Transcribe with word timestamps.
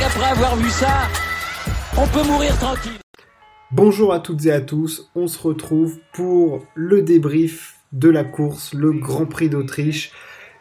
avoir 0.00 0.56
vu 0.56 0.70
ça, 0.70 1.08
on 1.98 2.06
peut 2.06 2.26
mourir 2.26 2.56
tranquille. 2.58 2.98
Bonjour 3.70 4.14
à 4.14 4.20
toutes 4.20 4.46
et 4.46 4.52
à 4.52 4.60
tous, 4.60 5.10
on 5.14 5.26
se 5.26 5.38
retrouve 5.38 5.98
pour 6.12 6.64
le 6.74 7.02
débrief 7.02 7.76
de 7.92 8.08
la 8.08 8.24
course, 8.24 8.72
le 8.72 8.92
Grand 8.92 9.26
Prix 9.26 9.50
d'Autriche. 9.50 10.12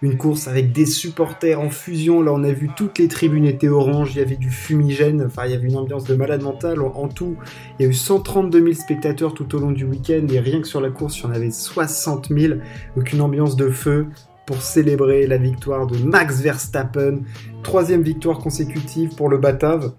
Une 0.02 0.18
course 0.18 0.48
avec 0.48 0.72
des 0.72 0.88
supporters 0.88 1.62
en 1.62 1.70
fusion. 1.70 2.24
Là, 2.24 2.34
on 2.34 2.44
a 2.44 2.52
vu 2.52 2.72
toutes 2.76 2.98
les 2.98 3.08
tribunes 3.08 3.46
étaient 3.46 3.68
oranges. 3.68 4.16
Il 4.16 4.18
y 4.18 4.22
avait 4.22 4.36
du 4.36 4.50
fumigène. 4.50 5.24
Enfin, 5.28 5.46
il 5.46 5.52
y 5.52 5.54
avait 5.54 5.68
une 5.68 5.78
ambiance 5.78 6.06
de 6.06 6.16
malade 6.16 6.42
mental. 6.42 6.82
En 6.82 7.08
tout, 7.08 7.38
il 7.78 7.84
y 7.84 7.86
a 7.86 7.90
eu 7.90 7.94
132 7.94 8.60
000 8.60 8.74
spectateurs 8.74 9.36
tout 9.36 9.54
au 9.56 9.60
long 9.60 9.70
du 9.72 9.86
week-end. 9.86 10.26
Et 10.32 10.40
rien 10.40 10.60
que 10.60 10.68
sur 10.68 10.82
la 10.82 10.90
course, 10.90 11.20
il 11.20 11.26
y 11.26 11.26
en 11.28 11.32
avait 11.32 11.52
60 11.52 12.30
000. 12.36 12.56
Donc, 12.96 13.14
ambiance 13.20 13.56
de 13.56 13.70
feu 13.70 14.08
pour 14.52 14.62
célébrer 14.62 15.28
la 15.28 15.38
victoire 15.38 15.88
de 15.88 15.98
Max 15.98 16.42
Verstappen. 16.42 17.20
Troisième 17.64 18.02
victoire 18.02 18.40
consécutive 18.40 19.16
pour 19.16 19.30
le 19.30 19.38
Batave. 19.38 19.94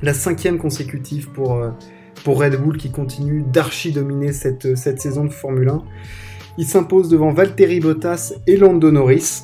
La 0.00 0.14
cinquième 0.14 0.56
consécutive 0.56 1.28
pour, 1.32 1.56
euh, 1.56 1.68
pour 2.24 2.40
Red 2.40 2.56
Bull 2.56 2.78
qui 2.78 2.90
continue 2.90 3.42
d'archi 3.42 3.92
dominer 3.92 4.32
cette, 4.32 4.74
cette 4.74 5.02
saison 5.02 5.26
de 5.26 5.28
Formule 5.28 5.68
1. 5.68 5.82
Il 6.56 6.64
s'impose 6.64 7.10
devant 7.10 7.30
Valtteri 7.30 7.80
Bottas 7.80 8.32
et 8.46 8.56
Lando 8.56 8.90
Norris. 8.90 9.42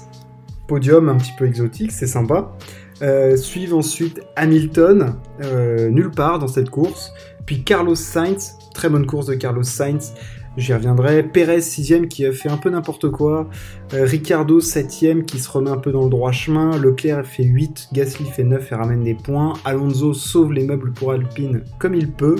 Podium 0.68 1.10
un 1.10 1.16
petit 1.16 1.34
peu 1.36 1.46
exotique, 1.46 1.92
c'est 1.92 2.06
sympa. 2.06 2.56
Euh, 3.02 3.36
suivent 3.36 3.74
ensuite 3.74 4.22
Hamilton, 4.36 5.16
euh, 5.42 5.90
nulle 5.90 6.12
part 6.12 6.38
dans 6.38 6.48
cette 6.48 6.70
course. 6.70 7.12
Puis 7.44 7.62
Carlos 7.62 7.94
Sainz, 7.94 8.56
très 8.72 8.88
bonne 8.88 9.04
course 9.04 9.26
de 9.26 9.34
Carlos 9.34 9.64
Sainz, 9.64 10.14
j'y 10.56 10.72
reviendrai. 10.72 11.22
Perez, 11.22 11.60
sixième, 11.60 12.08
qui 12.08 12.24
a 12.26 12.32
fait 12.32 12.48
un 12.48 12.56
peu 12.56 12.70
n'importe 12.70 13.10
quoi. 13.10 13.48
Euh, 13.92 14.04
Ricardo, 14.04 14.60
septième, 14.60 15.24
qui 15.24 15.38
se 15.38 15.50
remet 15.50 15.70
un 15.70 15.78
peu 15.78 15.92
dans 15.92 16.04
le 16.04 16.10
droit 16.10 16.32
chemin. 16.32 16.76
Leclerc 16.78 17.24
fait 17.26 17.44
8, 17.44 17.88
Gasly 17.92 18.26
fait 18.26 18.44
9 18.44 18.72
et 18.72 18.74
ramène 18.74 19.04
des 19.04 19.14
points. 19.14 19.54
Alonso 19.64 20.14
sauve 20.14 20.52
les 20.52 20.64
meubles 20.64 20.92
pour 20.92 21.12
Alpine 21.12 21.62
comme 21.78 21.94
il 21.94 22.10
peut. 22.10 22.36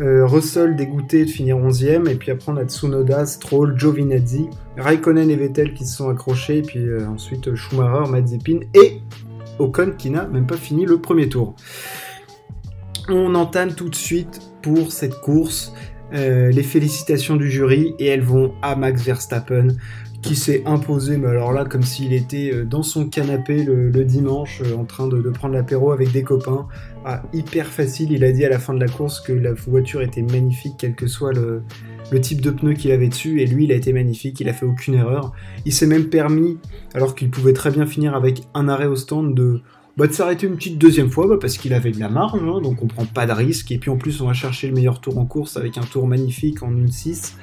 Euh, 0.00 0.26
Russell 0.26 0.76
dégoûté 0.76 1.26
de 1.26 1.30
finir 1.30 1.58
11ème, 1.58 2.08
et 2.08 2.14
puis 2.14 2.30
après 2.30 2.50
on 2.52 2.56
a 2.56 2.64
Tsunoda, 2.64 3.26
Stroll, 3.26 3.78
Giovinazzi, 3.78 4.48
Raikkonen 4.78 5.28
et 5.28 5.36
Vettel 5.36 5.74
qui 5.74 5.84
se 5.84 5.96
sont 5.96 6.08
accrochés, 6.08 6.58
et 6.58 6.62
puis 6.62 6.78
euh, 6.78 7.06
ensuite 7.06 7.54
Schumacher, 7.54 8.10
Mazepin 8.10 8.60
et 8.72 9.02
Ocon 9.58 9.92
qui 9.98 10.08
n'a 10.08 10.26
même 10.26 10.46
pas 10.46 10.56
fini 10.56 10.86
le 10.86 10.98
premier 11.02 11.28
tour. 11.28 11.54
On 13.10 13.34
entame 13.34 13.74
tout 13.74 13.90
de 13.90 13.94
suite 13.94 14.40
pour 14.62 14.90
cette 14.90 15.20
course 15.20 15.74
euh, 16.12 16.50
les 16.50 16.62
félicitations 16.62 17.36
du 17.36 17.50
jury 17.50 17.94
et 17.98 18.06
elles 18.06 18.22
vont 18.22 18.54
à 18.62 18.76
Max 18.76 19.02
Verstappen 19.02 19.68
qui 20.22 20.36
s'est 20.36 20.62
imposé, 20.66 21.16
mais 21.16 21.28
alors 21.28 21.52
là, 21.52 21.64
comme 21.64 21.82
s'il 21.82 22.12
était 22.12 22.50
euh, 22.52 22.64
dans 22.64 22.82
son 22.82 23.08
canapé 23.08 23.62
le, 23.62 24.04
dimanche, 24.04 24.60
euh, 24.64 24.76
en 24.76 24.84
train 24.84 25.08
de, 25.08 25.18
prendre 25.30 25.54
l'apéro 25.54 25.92
avec 25.92 26.12
des 26.12 26.22
copains. 26.22 26.66
Ah, 27.04 27.22
hyper 27.32 27.66
facile, 27.66 28.12
il 28.12 28.24
a 28.24 28.32
dit 28.32 28.44
à 28.44 28.50
la 28.50 28.58
fin 28.58 28.74
de 28.74 28.80
la 28.80 28.88
course 28.88 29.20
que 29.20 29.32
la 29.32 29.54
voiture 29.54 30.02
était 30.02 30.22
magnifique, 30.22 30.74
quel 30.78 30.94
que 30.94 31.06
soit 31.06 31.32
le, 31.32 31.62
type 32.20 32.42
de 32.42 32.50
pneu 32.50 32.74
qu'il 32.74 32.90
avait 32.90 33.08
dessus, 33.08 33.40
et 33.40 33.46
lui, 33.46 33.64
il 33.64 33.72
a 33.72 33.76
été 33.76 33.92
magnifique, 33.92 34.40
il 34.40 34.48
a 34.48 34.52
fait 34.52 34.66
aucune 34.66 34.94
erreur. 34.94 35.32
Il 35.64 35.72
s'est 35.72 35.86
même 35.86 36.06
permis, 36.06 36.58
alors 36.92 37.14
qu'il 37.14 37.30
pouvait 37.30 37.54
très 37.54 37.70
bien 37.70 37.86
finir 37.86 38.14
avec 38.14 38.42
un 38.52 38.68
arrêt 38.68 38.86
au 38.86 38.96
stand, 38.96 39.34
de, 39.34 39.62
bah, 39.96 40.06
de 40.06 40.12
s'arrêter 40.12 40.46
une 40.46 40.56
petite 40.56 40.78
deuxième 40.78 41.10
fois, 41.10 41.26
bah, 41.26 41.36
parce 41.40 41.58
qu'il 41.58 41.74
avait 41.74 41.92
de 41.92 42.00
la 42.00 42.08
marge, 42.08 42.40
hein, 42.42 42.60
donc 42.60 42.82
on 42.82 42.86
prend 42.86 43.04
pas 43.04 43.26
de 43.26 43.32
risque, 43.32 43.70
et 43.72 43.78
puis 43.78 43.90
en 43.90 43.96
plus, 43.96 44.20
on 44.20 44.26
va 44.26 44.32
chercher 44.32 44.68
le 44.68 44.74
meilleur 44.74 45.00
tour 45.00 45.18
en 45.18 45.26
course 45.26 45.56
avec 45.56 45.78
un 45.78 45.82
tour 45.82 46.06
magnifique 46.06 46.62
en 46.62 46.70
1-6 46.72 47.34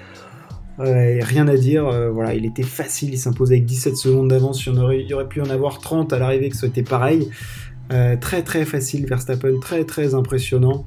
rien 0.80 1.48
à 1.48 1.56
dire, 1.56 1.88
euh, 1.88 2.10
voilà, 2.10 2.36
il 2.36 2.46
était 2.46 2.64
facile, 2.64 3.14
il 3.14 3.18
s'imposait 3.18 3.56
avec 3.56 3.66
17 3.66 3.96
secondes 3.98 4.30
d'avance, 4.30 4.66
il, 4.66 5.14
aurait 5.14 5.28
pu 5.28 5.42
en 5.42 5.50
avoir 5.50 5.80
30 5.80 6.14
à 6.14 6.20
l'arrivée 6.20 6.50
que 6.50 6.56
c'était 6.56 6.84
pareil. 6.84 7.30
Euh, 7.94 8.18
très 8.18 8.44
très 8.44 8.66
facile 8.66 9.06
Verstappen, 9.06 9.60
très 9.62 9.86
très 9.86 10.14
impressionnant. 10.14 10.86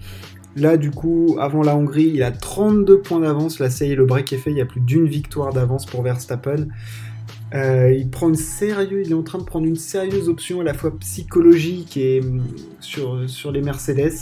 Là 0.57 0.77
du 0.77 0.91
coup, 0.91 1.37
avant 1.41 1.63
la 1.63 1.75
Hongrie, 1.77 2.11
il 2.15 2.23
a 2.23 2.31
32 2.31 3.01
points 3.01 3.21
d'avance, 3.21 3.59
là 3.59 3.71
ça 3.71 3.87
le 3.87 4.05
break 4.05 4.33
est 4.33 4.37
fait, 4.37 4.51
il 4.51 4.59
y 4.59 4.61
a 4.61 4.67
plus 4.67 4.81
d'une 4.81 5.07
victoire 5.07 5.53
d'avance 5.53 5.87
pour 5.87 6.03
Verstappen. 6.03 6.67
Euh, 7.55 7.93
il 7.93 8.09
prend 8.11 8.28
une 8.28 8.37
sérieuse, 8.37 9.09
il 9.09 9.12
est 9.12 9.15
en 9.15 9.22
train 9.22 9.38
de 9.38 9.44
prendre 9.44 9.66
une 9.66 9.77
sérieuse 9.77 10.28
option 10.28 10.61
à 10.61 10.65
la 10.65 10.75
fois 10.75 10.97
psychologique 11.00 11.97
et 11.97 12.21
mm, 12.21 12.43
sur, 12.81 13.28
sur 13.28 13.53
les 13.53 13.62
Mercedes. 13.62 14.12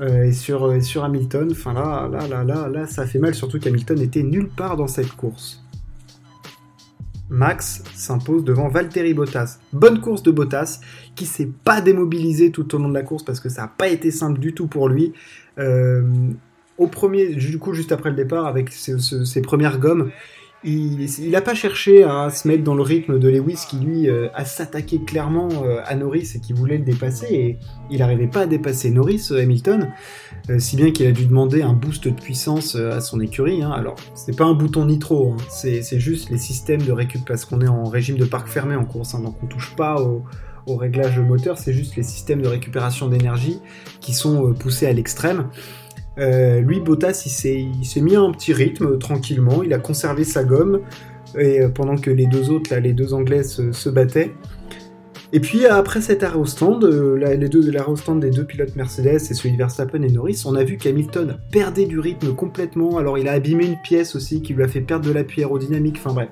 Euh, 0.00 0.24
et, 0.24 0.32
sur, 0.32 0.82
sur 0.82 1.04
Hamilton, 1.04 1.48
enfin 1.52 1.72
là, 1.72 2.08
là, 2.10 2.26
là, 2.26 2.42
là, 2.42 2.68
là, 2.68 2.86
ça 2.86 3.06
fait 3.06 3.20
mal, 3.20 3.34
surtout 3.34 3.60
qu'Hamilton 3.60 4.00
était 4.00 4.24
nulle 4.24 4.48
part 4.48 4.76
dans 4.76 4.88
cette 4.88 5.12
course. 5.12 5.64
Max 7.30 7.82
s'impose 7.94 8.44
devant 8.44 8.68
Valtteri 8.68 9.14
Bottas. 9.14 9.58
Bonne 9.72 10.00
course 10.00 10.22
de 10.22 10.30
Bottas, 10.30 10.80
qui 11.14 11.26
s'est 11.26 11.48
pas 11.64 11.80
démobilisé 11.80 12.50
tout 12.50 12.74
au 12.74 12.78
long 12.78 12.88
de 12.88 12.94
la 12.94 13.02
course 13.02 13.22
parce 13.22 13.40
que 13.40 13.48
ça 13.48 13.62
n'a 13.62 13.68
pas 13.68 13.88
été 13.88 14.10
simple 14.10 14.40
du 14.40 14.52
tout 14.52 14.66
pour 14.66 14.88
lui. 14.88 15.12
Euh, 15.58 16.02
au 16.76 16.86
premier, 16.88 17.28
du 17.34 17.58
coup, 17.58 17.72
juste 17.72 17.92
après 17.92 18.10
le 18.10 18.16
départ, 18.16 18.46
avec 18.46 18.72
ses 18.72 19.42
premières 19.42 19.78
gommes, 19.78 20.10
il 20.64 21.30
n'a 21.30 21.42
pas 21.42 21.54
cherché 21.54 22.04
à 22.04 22.30
se 22.30 22.48
mettre 22.48 22.64
dans 22.64 22.74
le 22.74 22.82
rythme 22.82 23.18
de 23.18 23.28
Lewis 23.28 23.64
qui 23.68 23.76
lui 23.76 24.08
euh, 24.08 24.28
a 24.34 24.44
s'attaqué 24.44 25.00
clairement 25.00 25.48
euh, 25.62 25.80
à 25.84 25.94
Norris 25.94 26.32
et 26.34 26.40
qui 26.40 26.54
voulait 26.54 26.78
le 26.78 26.84
dépasser 26.84 27.26
et 27.30 27.58
il 27.90 27.98
n'arrivait 27.98 28.28
pas 28.28 28.42
à 28.42 28.46
dépasser 28.46 28.90
Norris 28.90 29.28
euh, 29.30 29.42
Hamilton 29.42 29.92
si 30.58 30.76
bien 30.76 30.90
qu'il 30.90 31.06
a 31.06 31.12
dû 31.12 31.26
demander 31.26 31.62
un 31.62 31.72
boost 31.72 32.04
de 32.04 32.10
puissance 32.10 32.76
à 32.76 33.00
son 33.00 33.20
écurie 33.20 33.62
hein. 33.62 33.70
alors 33.70 33.96
c'est 34.14 34.36
pas 34.36 34.44
un 34.44 34.52
bouton 34.52 34.84
nitro 34.84 35.32
hein. 35.32 35.36
c'est 35.48 35.98
juste 35.98 36.28
les 36.28 36.36
systèmes 36.36 36.82
de 36.82 36.92
récup 36.92 37.24
parce 37.26 37.46
qu'on 37.46 37.62
est 37.62 37.68
en 37.68 37.84
régime 37.84 38.18
de 38.18 38.26
parc 38.26 38.48
fermé 38.48 38.76
en 38.76 38.84
course 38.84 39.14
hein, 39.14 39.20
donc 39.20 39.36
on 39.42 39.46
touche 39.46 39.74
pas 39.74 40.02
au, 40.02 40.22
au 40.66 40.76
réglage 40.76 41.18
moteur 41.18 41.56
c'est 41.56 41.72
juste 41.72 41.96
les 41.96 42.02
systèmes 42.02 42.42
de 42.42 42.48
récupération 42.48 43.08
d'énergie 43.08 43.58
qui 44.00 44.12
sont 44.12 44.52
poussés 44.52 44.86
à 44.86 44.92
l'extrême 44.92 45.48
euh, 46.18 46.60
lui, 46.60 46.80
Bottas, 46.80 47.24
il 47.26 47.84
s'est 47.84 48.00
mis 48.00 48.16
à 48.16 48.20
un 48.20 48.30
petit 48.30 48.52
rythme 48.52 48.98
tranquillement. 48.98 49.62
Il 49.62 49.72
a 49.72 49.78
conservé 49.78 50.24
sa 50.24 50.44
gomme 50.44 50.80
et 51.36 51.62
euh, 51.62 51.68
pendant 51.68 51.96
que 51.96 52.10
les 52.10 52.26
deux 52.26 52.50
autres, 52.50 52.74
les 52.76 52.92
deux 52.92 53.14
Anglais 53.14 53.42
se, 53.42 53.88
battaient. 53.88 54.32
Et 55.32 55.40
puis 55.40 55.66
après 55.66 56.00
cet 56.00 56.22
arrêt 56.22 56.38
au 56.38 56.46
stand, 56.46 56.84
euh, 56.84 57.16
les 57.16 57.48
deux, 57.48 57.68
l'arrêt 57.70 57.90
au 57.90 57.96
stand 57.96 58.20
des 58.20 58.30
deux 58.30 58.44
pilotes 58.44 58.76
Mercedes 58.76 59.16
et 59.16 59.34
celui 59.34 59.52
de 59.52 59.56
Verstappen 59.56 60.02
et 60.02 60.10
Norris, 60.10 60.42
on 60.46 60.54
a 60.54 60.62
vu 60.62 60.76
qu'Hamilton 60.76 61.38
perdait 61.50 61.86
du 61.86 61.98
rythme 61.98 62.34
complètement. 62.34 62.98
Alors 62.98 63.18
il 63.18 63.26
a 63.26 63.32
abîmé 63.32 63.66
une 63.66 63.80
pièce 63.82 64.14
aussi 64.14 64.42
qui 64.42 64.54
lui 64.54 64.62
a 64.62 64.68
fait 64.68 64.80
perdre 64.80 65.08
de 65.08 65.12
l'appui 65.12 65.40
aérodynamique. 65.40 65.96
Enfin 65.98 66.14
bref, 66.14 66.28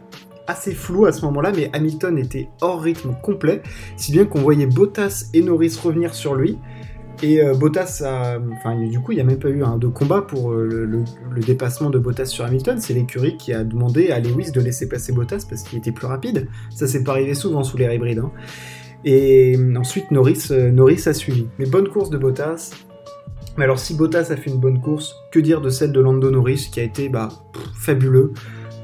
assez 0.46 0.72
flou 0.72 1.06
à 1.06 1.12
ce 1.12 1.24
moment-là, 1.24 1.52
mais 1.54 1.70
Hamilton 1.72 2.16
était 2.18 2.48
hors 2.60 2.80
rythme 2.80 3.14
complet, 3.22 3.62
si 3.96 4.12
bien 4.12 4.24
qu'on 4.24 4.40
voyait 4.40 4.66
Bottas 4.66 5.30
et 5.34 5.42
Norris 5.42 5.76
revenir 5.82 6.14
sur 6.14 6.36
lui. 6.36 6.58
Et 7.22 7.40
euh, 7.40 7.54
Bottas, 7.54 8.02
enfin, 8.52 8.76
du 8.76 8.98
coup, 8.98 9.12
il 9.12 9.14
n'y 9.14 9.20
a 9.20 9.24
même 9.24 9.38
pas 9.38 9.48
eu 9.48 9.62
un 9.62 9.78
de 9.78 9.86
combat 9.86 10.22
pour 10.22 10.52
euh, 10.52 10.66
le, 10.66 11.40
dépassement 11.40 11.88
de 11.88 11.98
Bottas 11.98 12.26
sur 12.26 12.44
Hamilton. 12.44 12.80
C'est 12.80 12.94
l'écurie 12.94 13.36
qui 13.36 13.52
a 13.52 13.62
demandé 13.62 14.10
à 14.10 14.18
Lewis 14.18 14.50
de 14.50 14.60
laisser 14.60 14.88
passer 14.88 15.12
Bottas 15.12 15.46
parce 15.48 15.62
qu'il 15.62 15.78
était 15.78 15.92
plus 15.92 16.08
rapide. 16.08 16.48
Ça 16.74 16.88
s'est 16.88 17.04
pas 17.04 17.12
arrivé 17.12 17.34
souvent 17.34 17.62
sous 17.62 17.76
l'air 17.76 17.92
hybride. 17.92 18.18
Hein. 18.18 18.32
Et 19.04 19.56
euh, 19.56 19.76
ensuite, 19.76 20.10
Norris, 20.10 20.48
Norris 20.50 21.02
a 21.06 21.14
suivi. 21.14 21.46
Mais 21.60 21.66
bonne 21.66 21.88
course 21.88 22.10
de 22.10 22.18
Bottas. 22.18 22.72
Mais 23.56 23.64
alors, 23.64 23.78
si 23.78 23.94
Bottas 23.94 24.28
a 24.30 24.36
fait 24.36 24.50
une 24.50 24.58
bonne 24.58 24.80
course, 24.80 25.14
que 25.30 25.38
dire 25.38 25.60
de 25.60 25.70
celle 25.70 25.92
de 25.92 26.00
Lando 26.00 26.28
Norris 26.28 26.70
qui 26.72 26.80
a 26.80 26.82
été 26.82 27.08
bah, 27.08 27.28
fabuleux 27.78 28.32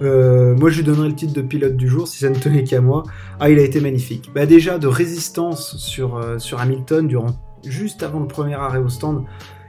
moi, 0.00 0.71
je 0.71 0.77
lui 0.77 0.84
donnerais 0.84 1.09
le 1.09 1.15
titre 1.16 1.32
de 1.32 1.43
pilote 1.43 1.77
du 1.77 1.88
jour 1.88 2.06
si 2.06 2.19
ça 2.19 2.31
ne 2.31 2.37
tenait 2.37 2.62
qu'à 2.62 2.81
moi. 2.81 3.03
Ah, 3.41 3.50
il 3.50 3.59
a 3.59 3.62
été 3.62 3.81
magnifique. 3.81 4.31
Bah, 4.32 4.47
déjà, 4.47 4.78
de 4.78 4.87
résistance 4.87 5.77
sur, 5.77 6.22
sur 6.38 6.60
Hamilton 6.60 7.09
durant 7.09 7.34
juste 7.65 8.03
avant 8.03 8.21
le 8.21 8.29
premier 8.29 8.55
arrêt 8.55 8.79
au 8.79 8.89
stand, 8.89 9.25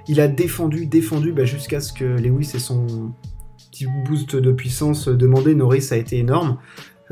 il 0.08 0.20
a 0.20 0.28
défendu, 0.28 0.86
défendu 0.86 1.34
bah, 1.34 1.46
jusqu'à 1.46 1.80
ce 1.80 1.94
que 1.94 2.04
Lewis 2.04 2.52
ait 2.56 2.60
son 2.60 3.14
petit 3.72 3.86
boost 4.06 4.36
de 4.36 4.52
puissance 4.52 5.08
demandé. 5.08 5.56
Norris 5.56 5.88
a 5.91 5.97
été 5.97 6.18
énorme. 6.18 6.58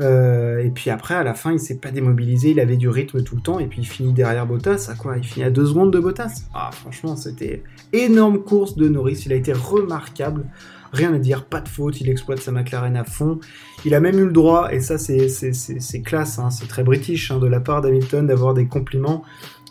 Euh, 0.00 0.58
et 0.58 0.70
puis 0.70 0.90
après, 0.90 1.14
à 1.14 1.24
la 1.24 1.34
fin, 1.34 1.52
il 1.52 1.58
s'est 1.58 1.78
pas 1.78 1.90
démobilisé, 1.90 2.50
il 2.50 2.60
avait 2.60 2.76
du 2.76 2.88
rythme 2.88 3.22
tout 3.22 3.36
le 3.36 3.42
temps, 3.42 3.58
et 3.58 3.66
puis 3.66 3.80
il 3.82 3.84
finit 3.84 4.12
derrière 4.12 4.46
Bottas. 4.46 4.88
À 4.90 4.94
quoi 4.94 5.16
Il 5.16 5.24
finit 5.24 5.44
à 5.44 5.50
deux 5.50 5.66
secondes 5.66 5.92
de 5.92 5.98
Bottas? 5.98 6.42
Ah, 6.54 6.70
franchement, 6.72 7.16
c'était 7.16 7.62
énorme 7.92 8.40
course 8.42 8.76
de 8.76 8.88
Norris. 8.88 9.22
Il 9.26 9.32
a 9.32 9.36
été 9.36 9.52
remarquable. 9.52 10.44
Rien 10.92 11.12
à 11.12 11.18
dire, 11.18 11.44
pas 11.44 11.60
de 11.60 11.68
faute, 11.68 12.00
il 12.00 12.08
exploite 12.08 12.38
sa 12.38 12.50
McLaren 12.50 12.96
à 12.96 13.04
fond. 13.04 13.40
Il 13.84 13.94
a 13.94 14.00
même 14.00 14.18
eu 14.18 14.24
le 14.24 14.32
droit, 14.32 14.72
et 14.72 14.80
ça 14.80 14.96
c'est 14.98 16.02
classe, 16.02 16.38
hein, 16.38 16.50
c'est 16.50 16.66
très 16.66 16.82
british 16.82 17.30
hein, 17.30 17.38
de 17.38 17.46
la 17.46 17.60
part 17.60 17.82
d'Hamilton 17.82 18.26
d'avoir 18.26 18.54
des 18.54 18.66
compliments 18.66 19.22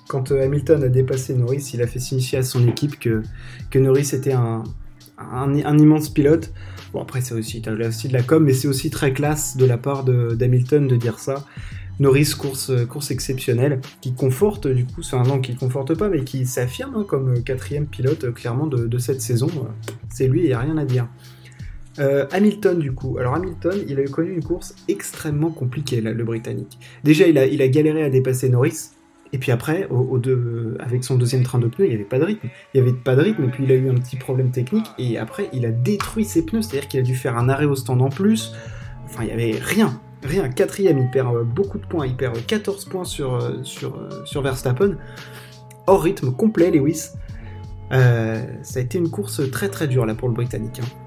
quand 0.08 0.32
euh, 0.32 0.44
Hamilton 0.44 0.84
a 0.84 0.90
dépassé 0.90 1.34
Norris, 1.34 1.72
il 1.74 1.82
a 1.82 1.88
fait 1.88 2.00
signifier 2.00 2.40
à 2.40 2.44
son 2.44 2.68
équipe 2.68 3.00
que, 3.00 3.22
Norris 3.76 4.10
était 4.14 4.34
un, 4.34 4.64
immense 5.54 6.10
pilote. 6.10 6.54
Bon, 6.94 7.02
après, 7.02 7.22
c'est 7.22 7.34
aussi, 7.34 7.62
aussi 7.88 8.08
de 8.08 8.14
la 8.14 8.24
com, 8.24 8.44
mais 8.44 8.54
c'est 8.54 8.68
aussi 8.68 8.90
très 8.90 9.14
classe 9.14 9.58
de 9.58 9.66
la 9.66 9.78
part 9.78 10.04
d'Hamilton 10.04 10.88
de, 10.88 10.96
dire 10.96 11.20
ça. 11.20 11.46
Norris, 12.00 12.34
course, 12.38 12.72
course 12.88 13.10
exceptionnelle, 13.10 13.82
qui 14.02 14.14
conforte, 14.14 14.68
du 14.68 14.86
coup, 14.86 15.02
c'est 15.02 15.16
un 15.16 15.24
nom 15.24 15.40
qui 15.40 15.54
ne 15.54 15.58
conforte 15.58 15.96
pas, 15.98 16.10
mais 16.10 16.24
qui 16.24 16.46
s'affirme 16.46 16.96
hein, 16.96 17.06
comme 17.08 17.44
quatrième 17.44 17.88
pilote, 17.88 18.26
euh, 18.26 18.32
clairement, 18.32 18.68
de, 18.68 18.98
cette 19.00 19.22
saison. 19.22 19.50
C'est 20.10 20.28
lui, 20.28 20.42
il 20.42 20.48
n'y 20.48 20.54
a 20.54 20.60
rien 20.60 20.78
à 20.78 20.86
dire. 20.86 21.08
Euh, 22.00 22.28
Hamilton, 22.32 22.78
du 22.78 22.92
coup. 22.92 23.18
Alors, 23.18 23.34
Hamilton, 23.34 23.76
il 23.88 24.00
a 24.00 24.04
connu 24.06 24.34
une 24.34 24.44
course 24.44 24.76
extrêmement 24.88 25.50
compliquée, 25.50 26.00
là, 26.02 26.14
le 26.14 26.24
Britannique. 26.24 26.78
Déjà, 27.04 27.28
il 27.28 27.38
a, 27.40 27.48
il 27.48 27.62
a 27.64 27.68
galéré 27.68 28.04
à 28.04 28.12
dépasser 28.12 28.50
Norris, 28.50 28.92
Et 29.34 29.38
puis 29.38 29.52
après, 29.52 29.88
avec 30.80 31.04
son 31.04 31.16
deuxième 31.16 31.44
train 31.44 31.60
de 31.60 31.68
pneus, 31.68 31.86
il 31.86 31.90
n'y 31.90 31.96
avait 31.96 32.04
pas 32.04 32.20
de 32.20 32.24
rythme. 32.24 32.48
Il 32.74 32.82
n'y 32.82 32.88
avait 32.88 32.98
pas 32.98 33.16
de 33.16 33.22
rythme, 33.22 33.44
et 33.44 33.48
puis 33.48 33.64
il 33.64 33.72
a 33.72 33.76
eu 33.76 33.90
un 33.90 33.96
petit 33.96 34.16
problème 34.16 34.52
technique, 34.52 34.88
et 34.98 35.18
après, 35.18 35.50
il 35.54 35.66
a 35.66 35.72
détruit 35.72 36.26
ses 36.26 36.46
pneus, 36.46 36.62
c'est-à-dire 36.62 36.88
qu'il 36.88 37.00
a 37.00 37.04
dû 37.04 37.16
faire 37.16 37.38
un 37.38 37.50
arrêt 37.50 37.66
au 37.66 37.76
stand 37.76 38.02
en 38.02 38.10
plus. 38.10 38.54
Enfin, 39.06 39.24
il 39.24 39.28
n'y 39.28 39.34
avait 39.34 39.60
rien. 39.60 40.00
Rien. 40.24 40.50
Quatrième, 40.50 40.98
il 40.98 41.10
perd 41.10 41.36
euh, 41.36 41.44
beaucoup 41.44 41.78
de 41.78 41.86
points. 41.86 42.06
Il 42.06 42.16
perd 42.16 42.46
14 42.46 42.86
points 42.86 43.06
sur, 43.06 43.36
euh, 43.36 43.64
sur, 43.64 43.96
euh, 43.96 44.26
sur 44.26 44.42
Verstappen. 44.42 44.96
Hors 45.86 46.02
rythme 46.02 46.32
complet, 46.32 46.72
Lewis. 46.72 47.12
ça 47.90 48.80
a 48.80 48.80
été 48.80 48.98
une 48.98 49.10
course 49.10 49.50
très 49.52 49.70
très 49.70 49.88
dure 49.88 50.06
là 50.06 50.16
pour 50.16 50.28
le 50.28 50.34
Britannique. 50.34 50.82
Hein. 50.84 51.07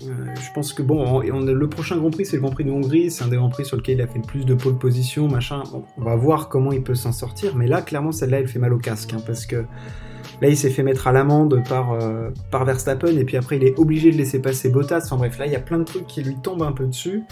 Je 0.00 0.52
pense 0.54 0.72
que 0.72 0.82
bon, 0.82 1.20
le 1.20 1.68
prochain 1.68 1.96
Grand 1.96 2.10
Prix, 2.10 2.26
c'est 2.26 2.36
le 2.36 2.42
Grand 2.42 2.50
Prix 2.50 2.64
de 2.64 2.70
Hongrie. 2.70 3.10
C'est 3.10 3.24
un 3.24 3.28
des 3.28 3.36
Grands 3.36 3.48
Prix 3.50 3.66
sur 3.66 3.76
lequel 3.76 3.96
il 3.98 4.02
a 4.02 4.06
fait 4.06 4.18
le 4.18 4.24
plus 4.24 4.44
de 4.44 4.54
pole 4.54 4.78
position, 4.78 5.28
machin. 5.28 5.62
on 5.72 6.02
va 6.02 6.16
voir 6.16 6.48
comment 6.48 6.72
il 6.72 6.82
peut 6.82 6.94
s'en 6.94 7.12
sortir. 7.12 7.56
Mais 7.56 7.66
là, 7.66 7.82
clairement, 7.82 8.12
celle-là, 8.12 8.40
elle 8.40 8.48
fait 8.48 8.58
mal 8.58 8.72
au 8.72 8.78
casque. 8.78 9.12
Hein, 9.12 9.22
parce 9.26 9.46
que 9.46 9.64
là, 10.40 10.48
il 10.48 10.56
s'est 10.56 10.70
fait 10.70 10.82
mettre 10.82 11.06
à 11.06 11.12
l'amende 11.12 11.62
par, 11.68 11.98
par 12.50 12.64
Verstappen. 12.64 13.16
Et 13.16 13.24
puis 13.24 13.36
après, 13.36 13.56
il 13.56 13.64
est 13.64 13.78
obligé 13.78 14.10
de 14.10 14.16
laisser 14.16 14.40
passer 14.40 14.70
Bottas. 14.70 15.02
Enfin 15.04 15.16
bref, 15.16 15.38
là, 15.38 15.46
il 15.46 15.52
y 15.52 15.56
a 15.56 15.60
plein 15.60 15.78
de 15.78 15.84
trucs 15.84 16.06
qui 16.06 16.22
lui 16.22 16.36
tombent 16.42 16.62
un 16.62 16.72
peu 16.72 16.86
dessus. 16.86 17.22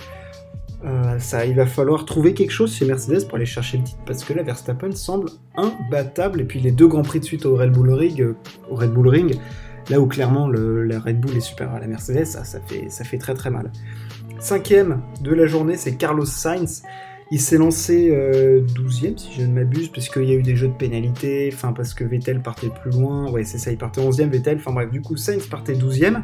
Euh, 0.85 1.19
ça, 1.19 1.45
il 1.45 1.57
va 1.57 1.67
falloir 1.67 2.05
trouver 2.05 2.35
quelque 2.35 2.53
chose 2.53 2.73
chez 2.73 2.85
Mercedes 2.85 3.27
pour 3.27 3.35
aller 3.35 3.47
chercher 3.47 3.79
le 3.79 3.85
titre 3.85 3.99
parce 4.07 4.23
que 4.23 4.33
là 4.33 4.45
Verstappen 4.45 4.93
semble 4.93 5.29
imbattable 5.57 6.41
et 6.41 6.45
puis 6.45 6.61
les 6.61 6.71
deux 6.71 6.87
grands 6.87 7.03
prix 7.03 7.19
de 7.19 7.25
suite 7.25 7.47
au 7.47 7.57
Red 7.57 7.77
euh, 7.77 8.35
au 8.71 8.77
Red 8.77 8.93
Bull 8.93 9.09
Ring 9.09 9.41
là 9.91 10.01
où 10.01 10.07
clairement 10.07 10.49
la 10.49 11.01
Red 11.01 11.21
Bull 11.21 11.37
est 11.37 11.41
supérieur 11.41 11.77
à 11.77 11.81
la 11.81 11.87
Mercedes, 11.87 12.25
ça, 12.25 12.45
fait, 12.45 13.19
très 13.19 13.35
très 13.35 13.51
mal. 13.51 13.71
Cinquième 14.39 15.03
de 15.21 15.33
la 15.33 15.47
journée, 15.47 15.77
c'est 15.77 15.97
Carlos 15.97 16.25
Sainz. 16.25 16.83
Il 17.31 17.41
s'est 17.41 17.59
lancé 17.59 18.09
12ème, 18.09 19.13
euh, 19.13 19.17
si 19.17 19.33
je 19.39 19.43
ne 19.43 19.53
m'abuse, 19.53 19.89
puisqu'il 19.89 20.25
y 20.25 20.33
a 20.33 20.35
eu 20.35 20.43
des 20.43 20.57
jeux 20.57 20.69
de 20.69 20.73
pénalité, 20.73 21.51
enfin 21.53 21.75
parce 21.75 21.93
que 21.93 22.03
Vettel 22.03 22.41
partait 22.41 22.71
plus 22.71 22.91
loin, 22.91 23.31
ouais 23.31 23.45
c'est 23.45 23.59
ça, 23.59 23.71
il 23.71 23.77
partait 23.77 24.01
11ème, 24.01 24.31
Vettel, 24.31 24.57
enfin 24.57 24.73
bref, 24.73 24.91
du 24.91 25.03
coup 25.03 25.17
Sainz 25.19 25.47
partait 25.47 25.75
12ème. 25.75 26.23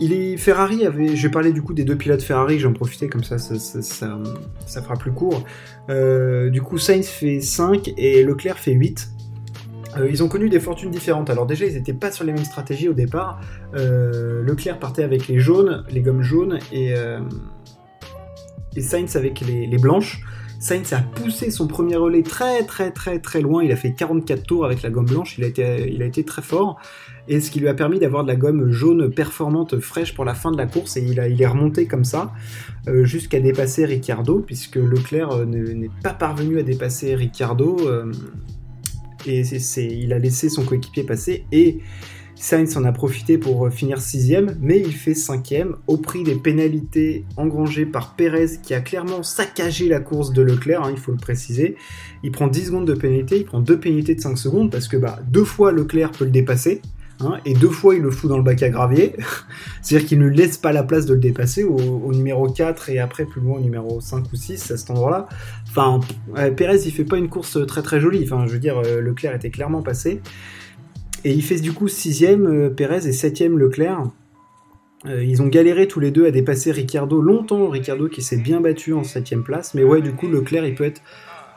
Il 0.00 0.12
est 0.12 0.36
Ferrari 0.36 0.84
avait. 0.86 1.14
Je 1.14 1.26
vais 1.26 1.30
parler 1.30 1.52
du 1.52 1.62
coup 1.62 1.72
des 1.72 1.84
deux 1.84 1.96
pilotes 1.96 2.22
Ferrari. 2.22 2.58
J'en 2.58 2.72
profiter 2.72 3.08
comme 3.08 3.22
ça, 3.22 3.38
ça, 3.38 3.58
ça, 3.58 4.82
fera 4.82 4.94
plus 4.94 5.12
court. 5.12 5.44
Euh, 5.88 6.50
du 6.50 6.62
coup, 6.62 6.78
Sainz 6.78 7.06
fait 7.06 7.40
5 7.40 7.92
et 7.96 8.24
Leclerc 8.24 8.58
fait 8.58 8.72
8. 8.72 9.13
Euh, 9.96 10.08
ils 10.10 10.22
ont 10.22 10.28
connu 10.28 10.48
des 10.48 10.60
fortunes 10.60 10.90
différentes. 10.90 11.30
Alors 11.30 11.46
déjà, 11.46 11.66
ils 11.66 11.74
n'étaient 11.74 11.92
pas 11.92 12.10
sur 12.10 12.24
les 12.24 12.32
mêmes 12.32 12.44
stratégies 12.44 12.88
au 12.88 12.94
départ. 12.94 13.40
Euh, 13.74 14.42
Leclerc 14.42 14.78
partait 14.78 15.04
avec 15.04 15.28
les 15.28 15.38
jaunes, 15.38 15.84
les 15.90 16.00
gommes 16.00 16.22
jaunes, 16.22 16.58
et, 16.72 16.94
et 18.76 18.80
Sainz 18.80 19.16
avec 19.16 19.40
les, 19.40 19.78
blanches. 19.78 20.20
Sainz 20.60 20.92
a 20.92 21.00
poussé 21.00 21.50
son 21.50 21.66
premier 21.66 21.96
relais 21.96 22.22
très 22.22 22.64
très 22.64 22.90
très 22.90 23.18
très 23.18 23.40
loin. 23.40 23.62
Il 23.62 23.70
a 23.72 23.76
fait 23.76 23.92
44 23.92 24.42
tours 24.42 24.64
avec 24.64 24.82
la 24.82 24.90
gomme 24.90 25.06
blanche. 25.06 25.36
Il 25.38 25.44
a 25.44 25.46
été, 25.46 25.92
il 25.92 26.02
a 26.02 26.06
été 26.06 26.24
très 26.24 26.42
fort 26.42 26.80
et 27.28 27.40
ce 27.40 27.50
qui 27.50 27.60
lui 27.60 27.68
a 27.68 27.74
permis 27.74 27.98
d'avoir 27.98 28.22
de 28.22 28.28
la 28.28 28.36
gomme 28.36 28.70
jaune 28.70 29.10
performante 29.10 29.80
fraîche 29.80 30.14
pour 30.14 30.24
la 30.24 30.34
fin 30.34 30.50
de 30.50 30.58
la 30.58 30.66
course 30.66 30.96
et 30.96 31.02
il, 31.02 31.20
a, 31.20 31.28
il 31.28 31.40
est 31.40 31.46
remonté 31.46 31.86
comme 31.86 32.04
ça 32.04 32.32
euh, 32.88 33.04
jusqu'à 33.04 33.40
dépasser 33.40 33.84
Ricciardo 33.86 34.40
puisque 34.40 34.76
Leclerc 34.76 35.32
euh, 35.32 35.44
n'est 35.46 35.90
pas 36.02 36.12
parvenu 36.12 36.58
à 36.58 36.62
dépasser 36.62 37.14
Ricciardo 37.14 37.76
euh, 39.26 39.30
et 39.30 39.94
il 39.94 40.12
a 40.12 40.18
laissé 40.18 40.48
son 40.48 40.64
coéquipier 40.64 41.04
passer 41.04 41.44
et 41.52 41.80
Sainz 42.36 42.76
en 42.76 42.84
a 42.84 42.92
profité 42.92 43.38
pour 43.38 43.70
finir 43.70 44.00
sixième, 44.00 44.56
mais 44.60 44.78
il 44.78 44.92
fait 44.92 45.14
cinquième 45.14 45.76
au 45.86 45.96
prix 45.96 46.24
des 46.24 46.34
pénalités 46.34 47.24
engrangées 47.36 47.86
par 47.86 48.16
Perez 48.16 48.58
qui 48.62 48.74
a 48.74 48.80
clairement 48.80 49.22
saccagé 49.22 49.88
la 49.88 50.00
course 50.00 50.32
de 50.32 50.42
Leclerc, 50.42 50.82
hein, 50.82 50.90
il 50.90 50.98
faut 50.98 51.12
le 51.12 51.16
préciser. 51.16 51.76
Il 52.22 52.32
prend 52.32 52.48
10 52.48 52.66
secondes 52.66 52.86
de 52.86 52.94
pénalité, 52.94 53.38
il 53.38 53.44
prend 53.44 53.60
deux 53.60 53.78
pénalités 53.78 54.14
de 54.14 54.20
5 54.20 54.36
secondes 54.36 54.70
parce 54.70 54.88
que 54.88 54.96
bah, 54.96 55.20
deux 55.28 55.44
fois 55.44 55.72
Leclerc 55.72 56.10
peut 56.10 56.24
le 56.24 56.30
dépasser, 56.30 56.82
Hein, 57.20 57.38
et 57.44 57.54
deux 57.54 57.70
fois 57.70 57.94
il 57.94 58.02
le 58.02 58.10
fout 58.10 58.28
dans 58.28 58.36
le 58.36 58.42
bac 58.42 58.62
à 58.62 58.70
gravier, 58.70 59.14
c'est-à-dire 59.82 60.08
qu'il 60.08 60.18
ne 60.18 60.26
laisse 60.26 60.58
pas 60.58 60.72
la 60.72 60.82
place 60.82 61.06
de 61.06 61.14
le 61.14 61.20
dépasser 61.20 61.62
au, 61.62 62.12
numéro 62.12 62.48
4 62.48 62.90
et 62.90 62.98
après 62.98 63.24
plus 63.24 63.40
loin 63.40 63.58
au 63.58 63.60
numéro 63.60 64.00
5 64.00 64.32
ou 64.32 64.36
6 64.36 64.72
à 64.72 64.76
cet 64.76 64.90
endroit-là. 64.90 65.28
Enfin, 65.68 66.00
Pérez 66.56 66.80
il 66.84 66.92
fait 66.92 67.04
pas 67.04 67.16
une 67.16 67.28
course 67.28 67.64
très 67.66 67.82
très 67.82 68.00
jolie, 68.00 68.24
enfin 68.24 68.46
je 68.46 68.52
veux 68.52 68.58
dire, 68.58 68.78
euh, 68.84 69.00
Leclerc 69.00 69.34
était 69.34 69.50
clairement 69.50 69.82
passé. 69.82 70.20
Et 71.24 71.32
il 71.32 71.42
fait 71.42 71.60
du 71.60 71.72
coup 71.72 71.86
6ème 71.86 72.46
euh, 72.46 72.68
Pérez 72.68 73.06
et 73.06 73.12
7ème 73.12 73.56
Leclerc. 73.56 74.10
Euh, 75.06 75.22
ils 75.22 75.40
ont 75.40 75.46
galéré 75.46 75.86
tous 75.86 76.00
les 76.00 76.10
deux 76.10 76.26
à 76.26 76.30
dépasser 76.30 76.72
Ricardo 76.72 77.20
longtemps, 77.20 77.68
Ricardo 77.68 78.08
qui 78.08 78.22
s'est 78.22 78.38
bien 78.38 78.60
battu 78.60 78.92
en 78.92 79.02
7ème 79.02 79.42
place, 79.42 79.74
mais 79.74 79.84
ouais 79.84 80.00
du 80.00 80.12
coup 80.12 80.28
Leclerc 80.28 80.66
il 80.66 80.74
peut 80.74 80.84
être 80.84 81.02